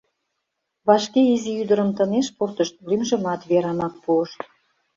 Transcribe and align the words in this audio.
Вашке 0.87 1.21
изи 1.33 1.51
ӱдырым 1.61 1.89
тынеш 1.97 2.27
пуртышт, 2.37 2.75
лӱмжымат 2.89 3.41
Верамак 3.49 3.93
пуышт. 4.03 4.39